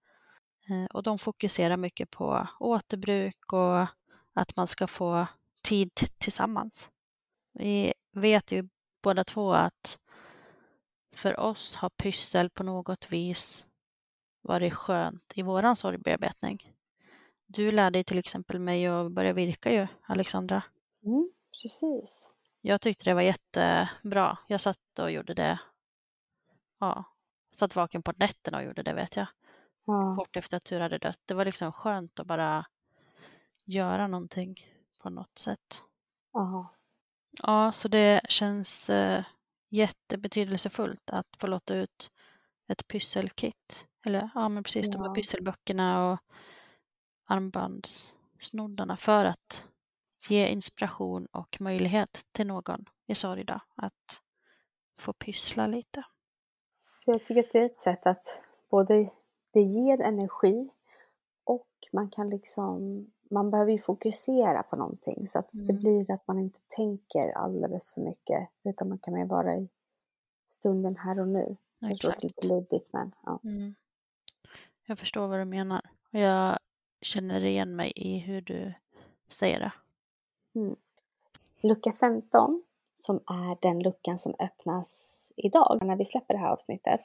[0.69, 3.87] Eh, och de fokuserar mycket på återbruk och
[4.33, 5.27] att man ska få
[5.63, 6.89] tid tillsammans.
[7.53, 8.69] Vi vet ju
[9.03, 9.99] båda två att
[11.15, 13.65] för oss har pyssel på något vis
[14.41, 16.71] varit skönt i våran sorgbearbetning.
[17.47, 20.63] Du lärde till exempel mig att börja virka ju, Alexandra.
[21.03, 22.31] Mm, precis.
[22.61, 24.37] Jag tyckte det var jättebra.
[24.47, 25.59] Jag satt och gjorde det.
[26.79, 27.03] Ja,
[27.51, 29.27] satt vaken på nätterna och gjorde det vet jag.
[29.85, 31.19] Ja, Kort efter att Tur hade dött.
[31.25, 32.65] Det var liksom skönt att bara
[33.65, 34.55] göra någonting
[34.97, 35.81] på något sätt.
[36.33, 36.71] ja,
[37.43, 39.23] Ja, så det känns eh,
[39.69, 42.11] jättebetydelsefullt att få låta ut
[42.67, 43.85] ett pysselkit.
[44.05, 45.13] Eller ja, men precis de här Ja.
[45.15, 46.19] pysselböckerna och
[47.25, 49.65] armbandssnoddarna för att
[50.29, 54.21] ge inspiration och möjlighet till någon i sorg att
[54.99, 56.03] få pyssla lite.
[57.05, 59.09] För jag tycker att det är ett sätt att både
[59.53, 60.69] det ger energi
[61.43, 65.79] och man kan liksom, man behöver ju fokusera på någonting så att det Mm.
[65.79, 69.69] blir att man inte tänker alldeles för mycket utan man kan mer vara i
[70.49, 71.57] stunden här och nu.
[71.79, 73.39] Det låter lite luddigt men ja.
[73.43, 73.75] Mm.
[74.85, 75.81] Jag förstår vad du menar.
[76.13, 76.57] Och jag
[77.01, 78.73] känner igen mig i hur du
[79.27, 79.71] säger det.
[80.59, 80.75] Mm.
[81.61, 87.01] lucka 15, som är den luckan som öppnas idag när vi släpper det här avsnittet,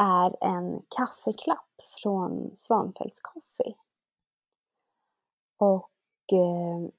[0.00, 1.70] är en kaffeklapp
[2.02, 3.74] från Svanfeldts Coffee.
[5.64, 6.90] Och eh,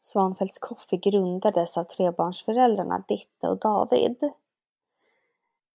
[0.00, 4.16] Svanfeldts Coffee grundades av trebarnsföräldrarna Ditte och David.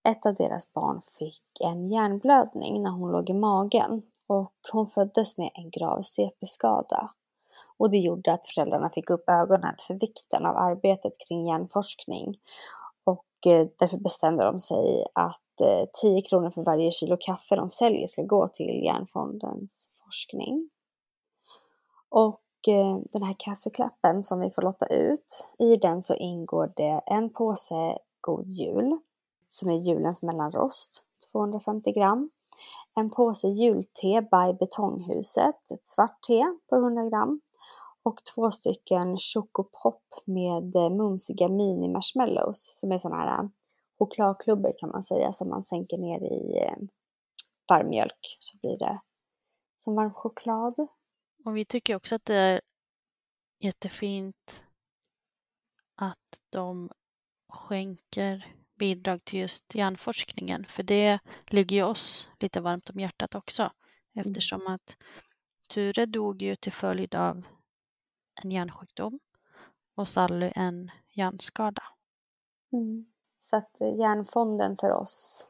[0.10, 5.38] Ett av deras barn fick en hjärnblödning när hon låg i magen och hon föddes
[5.38, 7.10] med en grav CP-skada.
[7.78, 12.38] Och det gjorde att föräldrarna fick upp ögonen för vikten av arbetet kring hjärnforskning.
[13.04, 17.70] Och eh, därför bestämde de sig att eh, 10 kronor för varje kilo kaffe de
[17.70, 20.70] säljer ska gå till Hjärnfondens forskning.
[22.10, 27.02] Och eh, den här kaffeklappen som vi får lotta ut, i den så ingår det
[27.06, 28.98] en påse God Jul,
[29.50, 32.30] som är julens mellanrost, 250 gram.
[32.96, 37.42] En påse julte by Betonghuset, ett svart te på 100 gram.
[38.04, 43.50] Och två stycken chocopop med eh, mumsiga mini marshmallows som är sådana här eh,
[44.00, 46.70] chokladklubbor kan man säga som man sänker ner i
[47.70, 49.00] varm mjölk så blir det
[49.78, 50.88] som varm choklad.
[51.46, 52.62] Och vi tycker också att det är
[53.60, 54.64] jättefint
[55.96, 56.90] att de
[57.50, 63.62] skänker bidrag till just hjärnforskningen, för det ligger ju oss lite varmt om hjärtat också,
[63.62, 64.28] mm.
[64.28, 64.98] eftersom att
[65.70, 67.48] Ture dog ju till följd av
[68.44, 69.20] en hjärnsjukdom
[69.96, 71.84] och Sally en hjärnskada.
[72.74, 73.06] Mm.
[73.38, 75.48] Så att hjärnfonden för oss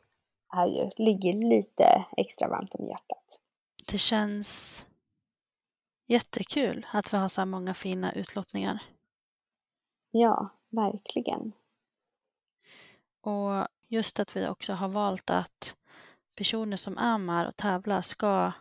[0.57, 3.39] är ju, ligger lite extra varmt om hjärtat.
[3.87, 4.85] Det känns
[6.05, 8.83] jättekul att vi har så här många fina utlottningar.
[10.11, 11.51] Ja, verkligen.
[13.21, 15.75] Och just att vi också har valt att
[16.35, 18.51] personer som är med och tävlar ska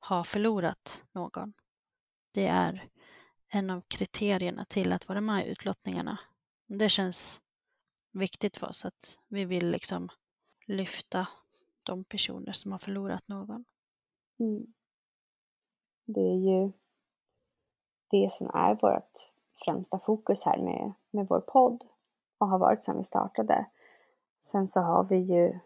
[0.00, 1.52] ha förlorat någon.
[2.32, 2.88] Det är
[3.48, 6.18] en av kriterierna till att vara med i utlottningarna.
[6.66, 7.40] Det känns
[8.12, 10.08] viktigt för oss att vi vill liksom
[10.66, 11.28] lyfta
[11.82, 13.64] de personer som har förlorat någon.
[14.38, 14.74] Mm.
[16.12, 16.72] Det är ju
[18.10, 19.32] det som är vårt
[19.64, 21.84] främsta fokus här med, med vår podd
[22.38, 23.66] och har varit sedan vi startade.
[24.38, 25.58] Sen så har vi ju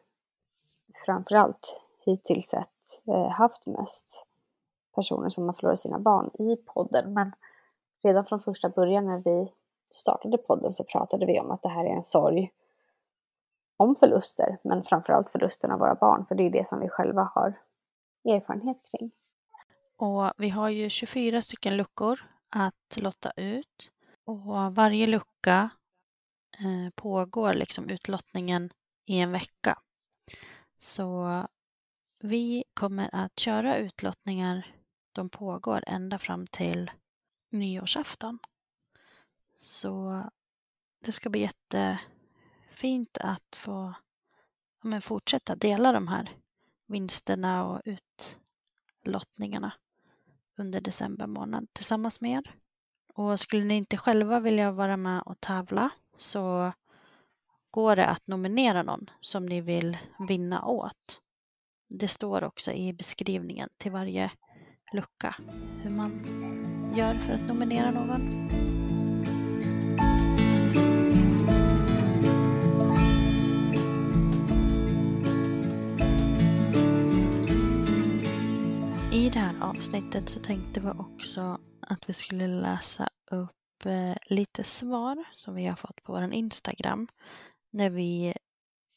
[1.06, 4.26] framförallt hittills sett eh, haft mest
[4.94, 7.12] personer som har förlorat sina barn i podden.
[7.12, 7.32] Men
[8.02, 9.52] redan från första början när vi
[9.92, 12.52] startade podden så pratade vi om att det här är en sorg
[13.76, 17.30] om förluster, men framförallt förlusten av våra barn, för det är det som vi själva
[17.34, 17.54] har
[18.24, 19.10] erfarenhet kring.
[19.96, 23.92] Och vi har ju 24 stycken luckor att lotta ut
[24.24, 25.70] och varje lucka
[26.58, 28.70] eh, pågår liksom utlottningen
[29.04, 29.78] i en vecka.
[30.78, 31.46] Så
[32.18, 34.76] vi kommer att köra utlottningar,
[35.12, 36.90] de pågår ända fram till
[37.50, 38.38] nyårsafton.
[39.58, 40.22] Så
[41.00, 43.94] det ska bli jättefint att få
[44.82, 46.36] ja, fortsätta dela de här
[46.86, 47.82] vinsterna och
[49.04, 49.72] utlottningarna
[50.56, 52.54] under december månad tillsammans med er.
[53.14, 56.72] Och skulle ni inte själva vilja vara med och tävla så
[57.70, 61.20] går det att nominera någon som ni vill vinna åt.
[61.88, 64.30] Det står också i beskrivningen till varje
[64.92, 65.36] lucka
[65.82, 66.24] hur man
[66.96, 68.73] gör för att nominera någon.
[79.24, 84.64] I det här avsnittet så tänkte vi också att vi skulle läsa upp eh, lite
[84.64, 87.08] svar som vi har fått på vår Instagram
[87.70, 88.34] när vi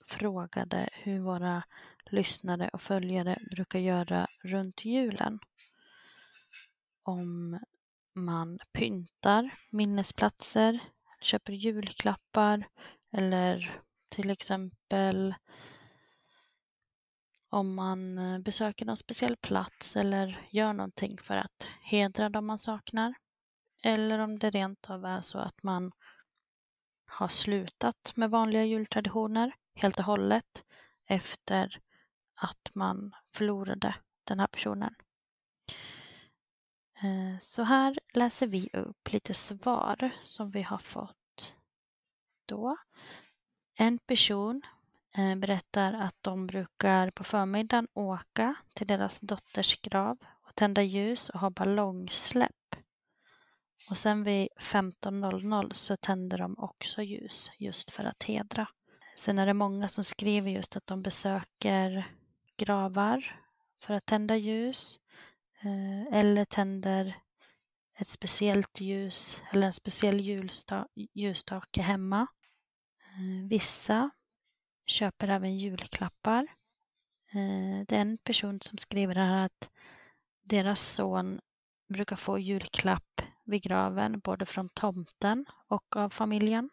[0.06, 1.63] frågade hur våra
[2.06, 5.40] lyssnare och följare brukar göra runt julen.
[7.04, 7.60] Om
[8.13, 10.80] man pyntar minnesplatser,
[11.22, 12.68] köper julklappar
[13.12, 15.36] eller till exempel
[17.50, 22.60] om man eh, besöker någon speciell plats eller gör någonting för att hedra dem man
[22.60, 23.14] saknar.
[23.84, 25.92] Eller om det rent av är så att man
[27.06, 30.63] har slutat med vanliga jultraditioner helt och hållet
[31.06, 31.82] efter
[32.36, 34.96] att man förlorade den här personen.
[37.04, 41.56] Eh, så här läser vi upp lite svar som vi har fått
[42.46, 42.78] då.
[43.76, 44.62] En person
[45.18, 51.30] Eh, berättar att de brukar på förmiddagen åka till deras dotters grav och tända ljus
[51.30, 52.76] och ha ballongsläpp.
[53.90, 58.68] Och sen vid 15.00 så tänder de också ljus just för att hedra.
[59.15, 62.08] Sen är det många som skriver just att de besöker
[62.58, 63.42] gravar
[63.82, 65.00] för att tända ljus
[65.62, 67.18] eh, eller tänder
[68.00, 70.20] ett speciellt ljus eller en speciell
[71.13, 72.28] ljusstake hemma.
[73.02, 74.10] Eh, vissa
[74.88, 76.48] köper även julklappar.
[77.31, 79.69] Eh, det är en person som skriver här att
[80.44, 81.40] deras son
[81.88, 86.69] brukar få julklapp vid graven både från tomten och av familjen.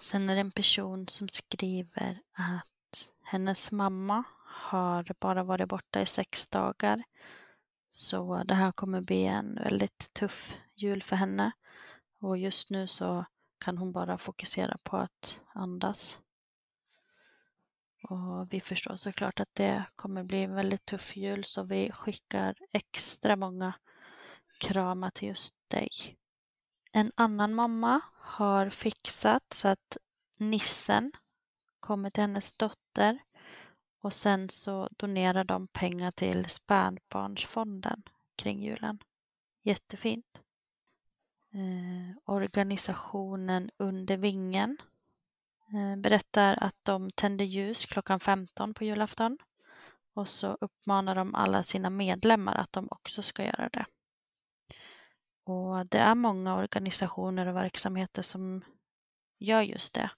[0.00, 6.06] Sen är det en person som skriver att hennes mamma har bara varit borta i
[6.06, 7.02] sex dagar.
[7.90, 11.52] Så det här kommer bli en väldigt tuff jul för henne.
[12.18, 13.24] Och just nu så
[13.58, 16.20] kan hon bara fokusera på att andas.
[18.08, 22.56] Och vi förstår såklart att det kommer bli en väldigt tuff jul så vi skickar
[22.72, 23.74] extra många
[24.60, 25.88] kramar till just dig.
[26.92, 29.96] En annan mamma har fixat så att
[30.36, 31.12] nissen
[31.80, 33.18] kommer till hennes dotter
[34.00, 38.02] och sen så donerar de pengar till spädbarnsfonden
[38.36, 38.98] kring julen.
[39.62, 40.40] Jättefint.
[41.52, 44.78] Eh, organisationen Under vingen
[45.74, 49.38] Eh, berättar att de tänder ljus klockan 15 på julafton
[50.14, 53.86] och så uppmanar de alla sina medlemmar att de också ska göra det.
[55.44, 58.64] Och det är många organisationer och verksamheter som
[59.38, 60.10] gör just det.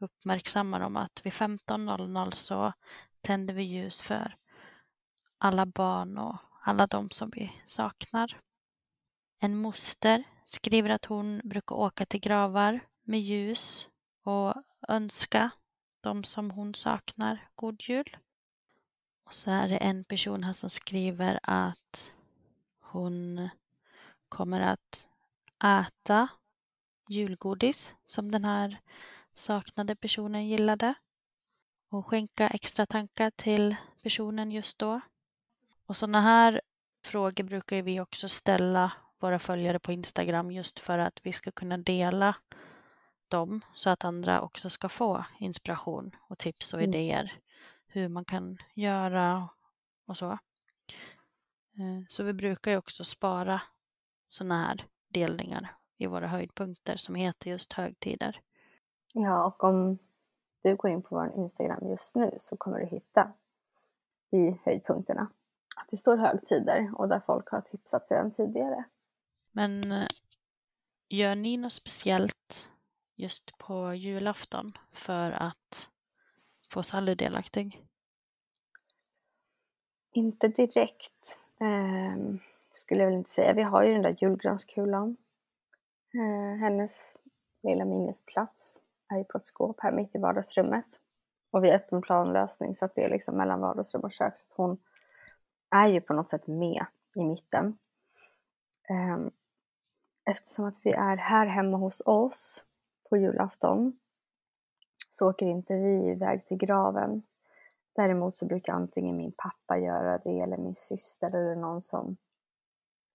[0.00, 2.72] Uppmärksammar dem att vid 15.00 så
[3.20, 4.36] tänder vi ljus för
[5.38, 8.40] alla barn och alla de som vi saknar.
[9.38, 13.88] En moster skriver att hon brukar åka till gravar med ljus
[14.24, 14.54] och
[14.88, 15.50] önska
[16.00, 18.16] de som hon saknar god jul.
[19.24, 22.12] Och så är det en person här som skriver att
[22.80, 23.48] hon
[24.28, 25.08] kommer att
[25.64, 26.28] äta
[27.08, 28.80] julgodis som den här
[29.34, 30.94] saknade personen gillade
[31.88, 35.00] och skänka extra tankar till personen just då.
[35.86, 36.60] Och sådana här
[37.04, 41.78] frågor brukar vi också ställa våra följare på Instagram just för att vi ska kunna
[41.78, 42.36] dela
[43.30, 46.90] dem så att andra också ska få inspiration och tips och Mm.
[46.90, 47.32] idéer
[47.86, 49.48] hur man kan göra
[50.06, 50.30] och så.
[50.30, 53.62] Eh, Så vi brukar ju också spara
[54.28, 58.40] sådana här delningar i våra höjdpunkter som heter just högtider.
[59.14, 59.98] Ja, och om
[60.62, 63.32] du går in på vår Instagram just nu så kommer du hitta
[64.30, 65.22] i höjdpunkterna
[65.76, 68.84] att det står högtider och där folk har tipsat sedan tidigare.
[69.52, 70.08] Men eh,
[71.08, 72.68] gör ni något speciellt
[73.20, 75.88] just på julafton för att
[76.72, 77.86] få Sally delaktig?
[80.12, 82.16] Inte direkt, eh,
[82.72, 83.52] skulle jag väl inte säga.
[83.52, 85.16] Vi har ju den där julgranskulan.
[86.14, 87.16] Eh, hennes
[87.62, 90.86] lilla minnesplats är ju på ett skåp här mitt i vardagsrummet.
[91.50, 94.36] Och vi har öppen planlösning så att det är liksom mellan vardagsrum och kök.
[94.36, 94.78] Så att hon
[95.70, 97.78] är ju på något sätt med i mitten.
[98.88, 99.18] Eh,
[100.24, 102.64] eftersom att vi är här hemma hos oss
[103.10, 103.98] på julafton
[105.08, 107.22] så åker inte vi iväg till graven.
[107.92, 112.16] Däremot så brukar antingen min pappa göra det eller min syster eller någon som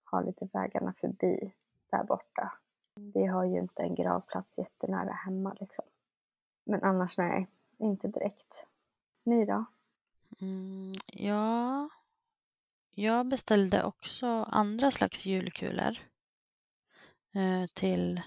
[0.04, 1.54] har lite vägarna förbi
[1.90, 2.52] där borta.
[2.94, 5.84] Vi har ju inte en gravplats jättenära hemma liksom.
[6.64, 8.68] Men annars nej, inte direkt.
[9.24, 9.64] Ni då?
[10.40, 11.88] Mm, ja,
[12.90, 15.98] jag beställde också andra slags julkulor
[17.34, 18.22] eh, till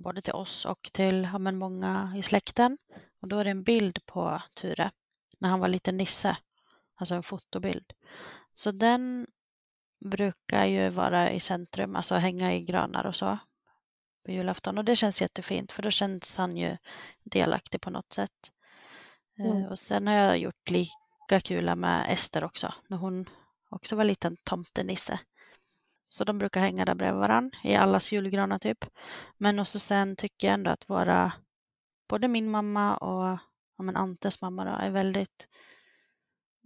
[0.00, 2.78] både till oss och till ja, men många i släkten.
[3.22, 4.90] Och då är det en bild på Ture
[5.38, 6.36] när han var liten nisse,
[6.94, 7.92] alltså en fotobild.
[8.54, 9.26] Så den
[10.04, 13.38] brukar ju vara i centrum, alltså hänga i granar och så
[14.24, 14.78] på julafton.
[14.78, 16.76] Och det känns jättefint för då känns han ju
[17.24, 18.52] delaktig på något sätt.
[19.38, 19.64] Eh, Mm.
[19.68, 23.26] Och sen har jag gjort lika kula med Ester också, när hon
[23.70, 25.18] också var liten tomtenisse.
[26.12, 28.84] Så de brukar hänga där bredvid varandra i allas julgranar typ.
[29.36, 31.32] Men också sen tycker jag ändå att våra,
[32.08, 33.38] både min mamma och
[33.76, 35.48] ja, men Antes mamma då, är väldigt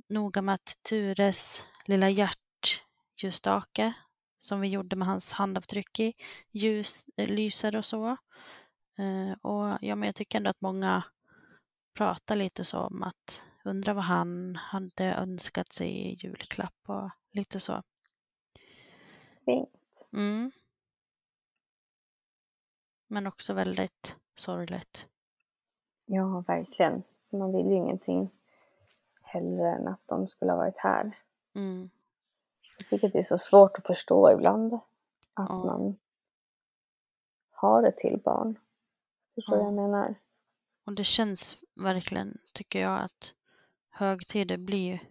[0.09, 3.93] noga med att Tures lilla hjärtljusstake
[4.39, 6.15] som vi gjorde med hans handavtryck i
[6.51, 8.17] ljus, eh, lyser och så.
[8.99, 11.03] Eh, och ja, men jag tycker ändå att många
[11.95, 17.61] pratar lite så om att undra vad han hade önskat sig i julklapp och lite
[17.61, 17.83] så.
[19.45, 20.09] Fint.
[20.13, 20.51] Mm.
[23.07, 25.07] Men också väldigt sorgligt.
[26.07, 27.03] Ja, verkligen.
[27.31, 28.31] Man vill ju ingenting
[29.23, 31.19] hellre än att de skulle ha varit här.
[31.55, 31.91] Mm.
[32.79, 34.75] Jag tycker att det är så svårt att förstå ibland.
[35.35, 35.65] Att Ja.
[35.65, 35.97] man
[37.51, 38.59] har ett till barn.
[39.35, 39.63] Förstår Ja.
[39.65, 40.15] vad jag menar?
[40.85, 43.35] Och det känns verkligen, tycker jag, att
[43.89, 45.09] högtider blir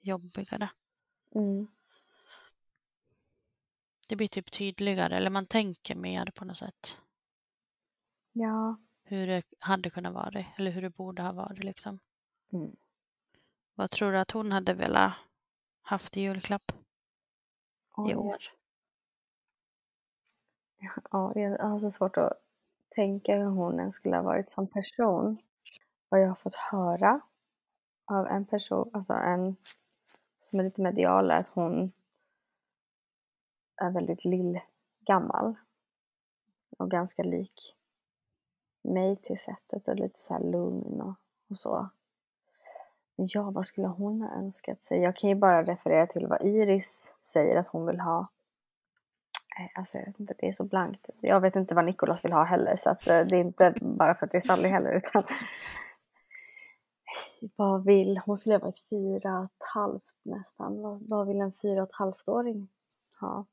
[0.00, 0.70] jobbigare.
[1.34, 1.66] Mm.
[4.10, 6.98] Det blir typ tydligare, eller man tänker mer på något sätt.
[8.32, 8.76] Ja.
[9.02, 11.98] Hur det hade kunnat vara, eller hur det borde ha varit liksom.
[12.52, 12.76] Mm.
[13.74, 15.12] Vad tror du att hon hade velat
[15.82, 16.72] haft i julklapp
[17.96, 18.10] Oj.
[18.10, 18.38] i år?
[21.10, 22.32] Ja, jag har så svårt att
[22.88, 25.38] tänka hur hon ens skulle ha varit som person.
[26.08, 27.20] Vad jag har fått höra
[28.04, 29.56] av en person, alltså en
[30.40, 31.92] som är lite medial, är att hon
[33.80, 35.54] är väldigt lillgammal.
[36.78, 37.76] Och ganska lik
[38.82, 41.14] mig till sättet och lite så här lugn och,
[41.48, 41.88] och så.
[43.16, 45.00] Ja, vad skulle hon ha önskat sig?
[45.00, 48.28] Jag kan ju bara referera till vad Iris säger att hon vill ha.
[49.58, 51.10] Eh, alltså, jag vet inte, det är så blankt.
[51.20, 54.14] Jag vet inte vad Nikolas vill ha heller, så att, eh, det är inte bara
[54.14, 55.22] för att det är Sally heller, utan
[57.56, 60.82] vad vill, hon skulle ha varit fyra och ett halvt nästan.
[60.82, 62.68] Vad, vad vill en fyra och ett halvt-åring
[63.20, 63.44] ha?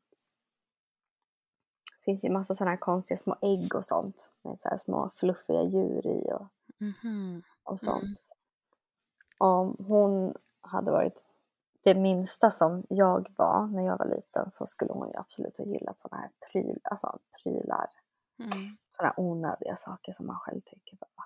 [2.07, 6.07] Finns ju massa sådana här konstiga små ägg och sånt med så små fluffiga djur
[6.07, 6.47] i och,
[6.79, 7.43] Mhm.
[7.63, 8.21] och sånt.
[9.37, 11.25] Om hon hade varit
[11.83, 15.65] det minsta som jag var när jag var liten så skulle hon ju absolut ha
[15.65, 17.87] gillat sådana här pryl, alltså prylar.
[18.39, 18.51] Mm.
[18.97, 21.25] Sådana onödiga saker som man själv tycker bara,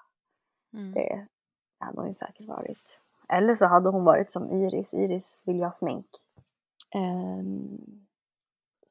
[0.73, 0.91] Mm.
[0.91, 1.27] det
[1.79, 2.99] hade hon ju säkert varit.
[3.29, 4.93] Eller så hade hon varit som Iris.
[4.93, 6.07] Iris vill ju ha smink.
[6.95, 8.07] Ehm,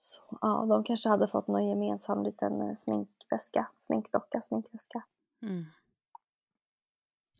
[0.01, 5.03] så, ja, de kanske hade fått någon gemensam liten eh, sminkväska, sminkdocka, sminkväska.
[5.43, 5.65] Mm.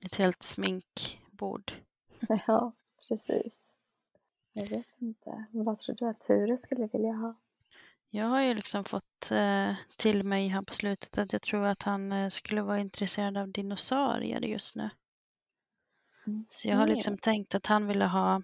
[0.05, 1.73] Ett helt sminkbord.
[2.47, 2.73] ja,
[3.09, 3.73] precis.
[4.53, 5.45] Jag vet inte.
[5.51, 7.35] Vad tror du att Ture skulle vilja ha?
[8.11, 11.83] Jag har ju liksom fått eh, till mig här på slutet att jag tror att
[11.83, 14.91] han eh, skulle vara intresserad av dinosaurier just nu.
[16.51, 16.95] Så jag har Mm.
[16.95, 18.43] liksom tänkt att han ville ha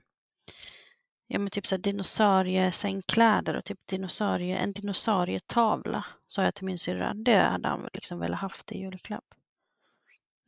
[1.27, 6.79] ja, men typ så här dinosauriesängkläder och typ dinosaurie, en dinosaurietavla, sa jag till min
[6.79, 7.15] syrra.
[7.15, 9.25] Det hade han liksom velat haft i julklapp.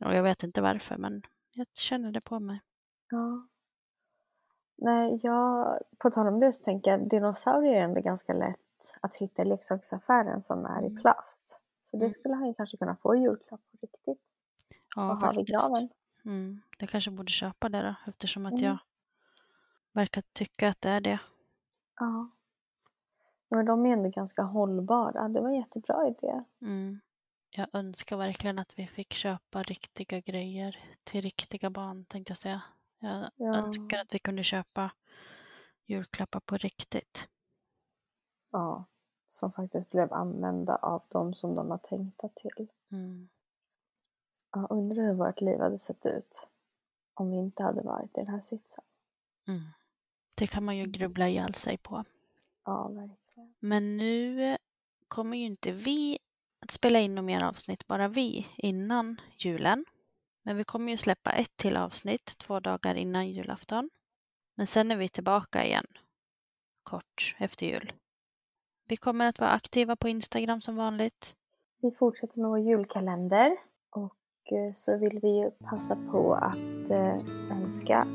[0.05, 1.21] Och jag vet inte varför, men
[1.51, 2.61] jag känner det på mig.
[3.09, 3.47] Ja.
[4.77, 8.57] Nej, jag, på tal om det så tänker jag dinosaurier är ändå ganska lätt
[9.01, 11.61] att hitta i leksaksaffären som är i plast.
[11.81, 12.11] Så det Mm.
[12.11, 14.19] skulle han ju kanske kunna få i julklapp på riktigt.
[14.95, 15.89] Ja, och ha vid graven.
[16.25, 16.61] Mm.
[16.77, 18.63] Jag kanske borde köpa det då, eftersom att Mm.
[18.65, 18.77] jag
[19.91, 21.19] verkar tycka att det är det.
[21.99, 22.29] Ja.
[23.49, 25.27] Men de är ändå ganska hållbara.
[25.29, 26.43] Det var en jättebra idé.
[26.61, 26.99] Mm.
[27.49, 32.61] Jag önskar verkligen att vi fick köpa riktiga grejer till riktiga barn, tänkte jag säga.
[32.99, 33.55] Jag Ja.
[33.55, 34.91] önskar att vi kunde köpa
[35.85, 37.27] julklappar på riktigt.
[38.51, 38.85] Ja.
[39.27, 42.67] Som faktiskt blev använda av de som de var tänkta till.
[42.91, 43.29] Mm.
[44.51, 46.49] Ja, undrar hur vårt liv hade sett ut
[47.13, 48.83] om vi inte hade varit i den här sitsen.
[49.47, 49.61] Mm.
[50.39, 52.03] Det kan man ju grubbla ihjäl sig på.
[52.65, 53.53] Ja, verkligen.
[53.59, 54.57] Men nu
[55.07, 56.17] kommer ju inte vi
[56.61, 59.85] att spela in några mer avsnitt, bara vi, innan julen.
[60.43, 63.89] Men vi kommer ju släppa ett till avsnitt två dagar innan julafton.
[64.55, 65.85] Men sen är vi tillbaka igen,
[66.83, 67.93] kort efter jul.
[68.87, 71.35] Vi kommer att vara aktiva på Instagram som vanligt.
[71.81, 73.57] Vi fortsätter med vår julkalender
[73.89, 77.17] och eh, så vill vi ju passa på att eh,
[77.51, 78.07] önska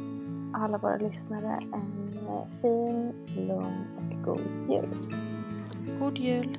[0.54, 4.88] alla våra lyssnare en eh, fin, lugn och god jul.
[6.00, 6.58] God jul!